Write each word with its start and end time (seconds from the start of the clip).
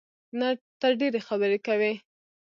ته 0.79 0.87
ډېري 0.99 1.19
خبري 1.27 1.59
کوې! 1.67 1.93